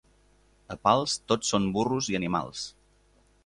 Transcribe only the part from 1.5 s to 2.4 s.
són burros i